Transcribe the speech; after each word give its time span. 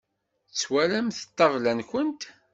Twalamt 0.59 1.23
ṭṭabla-nkent? 1.29 2.21